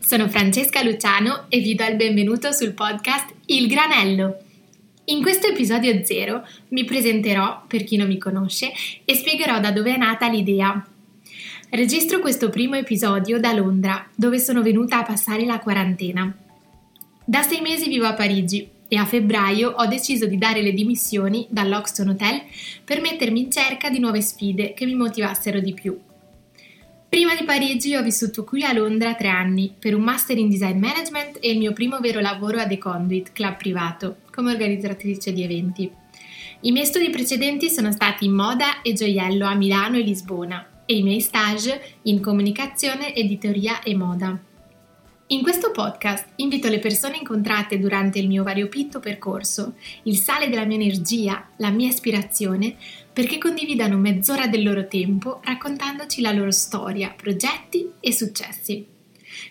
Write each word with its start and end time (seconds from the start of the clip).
Sono 0.00 0.28
Francesca 0.28 0.82
Luciano 0.82 1.44
e 1.48 1.60
vi 1.60 1.76
do 1.76 1.84
il 1.84 1.94
benvenuto 1.94 2.50
sul 2.50 2.72
podcast 2.72 3.32
Il 3.46 3.68
Granello. 3.68 4.38
In 5.04 5.22
questo 5.22 5.46
episodio 5.46 6.04
zero 6.04 6.44
mi 6.70 6.84
presenterò, 6.84 7.62
per 7.68 7.84
chi 7.84 7.96
non 7.96 8.08
mi 8.08 8.18
conosce, 8.18 8.72
e 9.04 9.14
spiegherò 9.14 9.60
da 9.60 9.70
dove 9.70 9.94
è 9.94 9.96
nata 9.96 10.28
l'idea. 10.28 10.84
Registro 11.70 12.18
questo 12.18 12.50
primo 12.50 12.74
episodio 12.74 13.38
da 13.38 13.52
Londra, 13.52 14.08
dove 14.12 14.40
sono 14.40 14.60
venuta 14.60 14.98
a 14.98 15.04
passare 15.04 15.44
la 15.44 15.60
quarantena. 15.60 16.36
Da 17.24 17.42
sei 17.42 17.60
mesi 17.60 17.88
vivo 17.88 18.06
a 18.06 18.14
Parigi 18.14 18.68
e 18.88 18.96
a 18.96 19.04
febbraio 19.04 19.70
ho 19.70 19.86
deciso 19.86 20.26
di 20.26 20.36
dare 20.36 20.62
le 20.62 20.72
dimissioni 20.72 21.46
dall'Oxton 21.48 22.08
Hotel 22.08 22.42
per 22.84 23.00
mettermi 23.00 23.40
in 23.40 23.52
cerca 23.52 23.88
di 23.88 24.00
nuove 24.00 24.20
sfide 24.20 24.74
che 24.74 24.84
mi 24.84 24.96
motivassero 24.96 25.60
di 25.60 25.74
più. 25.74 25.96
Prima 27.14 27.36
di 27.36 27.44
Parigi 27.44 27.94
ho 27.94 28.02
vissuto 28.02 28.42
qui 28.42 28.64
a 28.64 28.72
Londra 28.72 29.14
tre 29.14 29.28
anni 29.28 29.72
per 29.78 29.94
un 29.94 30.02
master 30.02 30.36
in 30.36 30.48
design 30.48 30.80
management 30.80 31.38
e 31.40 31.52
il 31.52 31.58
mio 31.58 31.72
primo 31.72 32.00
vero 32.00 32.18
lavoro 32.18 32.58
a 32.58 32.66
The 32.66 32.76
Conduit, 32.76 33.30
club 33.30 33.56
privato, 33.56 34.16
come 34.32 34.50
organizzatrice 34.50 35.32
di 35.32 35.44
eventi. 35.44 35.88
I 36.62 36.72
miei 36.72 36.86
studi 36.86 37.10
precedenti 37.10 37.70
sono 37.70 37.92
stati 37.92 38.24
in 38.24 38.32
moda 38.32 38.82
e 38.82 38.94
gioiello 38.94 39.46
a 39.46 39.54
Milano 39.54 39.96
e 39.96 40.00
Lisbona 40.00 40.82
e 40.84 40.96
i 40.96 41.02
miei 41.04 41.20
stage 41.20 41.98
in 42.02 42.20
comunicazione, 42.20 43.14
editoria 43.14 43.80
e 43.84 43.94
moda. 43.94 44.36
In 45.28 45.42
questo 45.42 45.70
podcast 45.70 46.32
invito 46.36 46.68
le 46.68 46.78
persone 46.78 47.16
incontrate 47.16 47.78
durante 47.78 48.18
il 48.18 48.28
mio 48.28 48.42
variopinto 48.42 49.00
percorso, 49.00 49.76
il 50.02 50.18
sale 50.18 50.50
della 50.50 50.66
mia 50.66 50.76
energia, 50.76 51.48
la 51.56 51.70
mia 51.70 51.88
ispirazione, 51.88 52.76
perché 53.10 53.38
condividano 53.38 53.96
mezz'ora 53.96 54.48
del 54.48 54.62
loro 54.62 54.86
tempo 54.86 55.40
raccontandoci 55.42 56.20
la 56.20 56.30
loro 56.30 56.50
storia, 56.50 57.14
progetti 57.16 57.90
e 58.00 58.12
successi. 58.12 58.84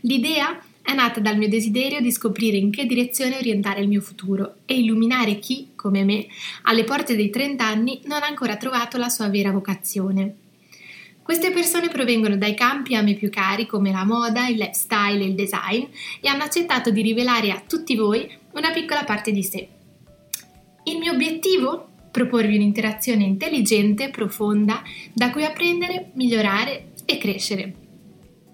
L'idea 0.00 0.62
è 0.82 0.92
nata 0.92 1.20
dal 1.20 1.38
mio 1.38 1.48
desiderio 1.48 2.02
di 2.02 2.12
scoprire 2.12 2.58
in 2.58 2.70
che 2.70 2.84
direzione 2.84 3.38
orientare 3.38 3.80
il 3.80 3.88
mio 3.88 4.02
futuro 4.02 4.56
e 4.66 4.78
illuminare 4.78 5.38
chi, 5.38 5.70
come 5.74 6.04
me, 6.04 6.26
alle 6.64 6.84
porte 6.84 7.16
dei 7.16 7.30
30 7.30 7.64
anni 7.64 8.02
non 8.04 8.22
ha 8.22 8.26
ancora 8.26 8.58
trovato 8.58 8.98
la 8.98 9.08
sua 9.08 9.30
vera 9.30 9.50
vocazione. 9.50 10.41
Queste 11.22 11.52
persone 11.52 11.88
provengono 11.88 12.36
dai 12.36 12.54
campi 12.54 12.96
a 12.96 13.02
me 13.02 13.14
più 13.14 13.30
cari 13.30 13.66
come 13.66 13.92
la 13.92 14.04
moda, 14.04 14.48
il 14.48 14.56
lifestyle 14.56 15.22
e 15.22 15.26
il 15.26 15.34
design 15.34 15.84
e 16.20 16.28
hanno 16.28 16.42
accettato 16.42 16.90
di 16.90 17.00
rivelare 17.00 17.52
a 17.52 17.62
tutti 17.64 17.94
voi 17.94 18.28
una 18.54 18.72
piccola 18.72 19.04
parte 19.04 19.30
di 19.30 19.42
sé. 19.44 19.68
Il 20.84 20.98
mio 20.98 21.12
obiettivo? 21.12 21.88
Proporvi 22.10 22.56
un'interazione 22.56 23.22
intelligente, 23.22 24.10
profonda, 24.10 24.82
da 25.12 25.30
cui 25.30 25.44
apprendere, 25.44 26.10
migliorare 26.14 26.92
e 27.04 27.18
crescere. 27.18 27.74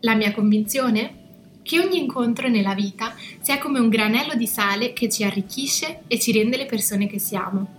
La 0.00 0.14
mia 0.14 0.32
convinzione? 0.32 1.14
Che 1.62 1.80
ogni 1.80 1.98
incontro 1.98 2.48
nella 2.48 2.74
vita 2.74 3.14
sia 3.40 3.58
come 3.58 3.78
un 3.78 3.88
granello 3.88 4.34
di 4.34 4.46
sale 4.46 4.92
che 4.92 5.08
ci 5.08 5.24
arricchisce 5.24 6.02
e 6.06 6.18
ci 6.20 6.32
rende 6.32 6.58
le 6.58 6.66
persone 6.66 7.06
che 7.06 7.18
siamo. 7.18 7.77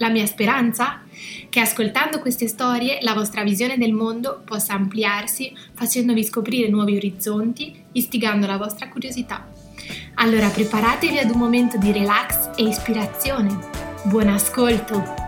La 0.00 0.08
mia 0.08 0.24
speranza? 0.24 1.02
Che 1.50 1.60
ascoltando 1.60 2.20
queste 2.20 2.46
storie 2.48 3.00
la 3.02 3.12
vostra 3.12 3.42
visione 3.42 3.76
del 3.76 3.92
mondo 3.92 4.40
possa 4.46 4.72
ampliarsi 4.72 5.54
facendovi 5.74 6.24
scoprire 6.24 6.70
nuovi 6.70 6.96
orizzonti, 6.96 7.84
istigando 7.92 8.46
la 8.46 8.56
vostra 8.56 8.88
curiosità. 8.88 9.46
Allora 10.14 10.48
preparatevi 10.48 11.18
ad 11.18 11.28
un 11.28 11.38
momento 11.38 11.76
di 11.76 11.92
relax 11.92 12.52
e 12.56 12.62
ispirazione. 12.62 13.58
Buon 14.04 14.28
ascolto! 14.28 15.19